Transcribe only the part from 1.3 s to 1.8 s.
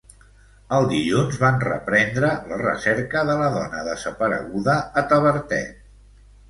van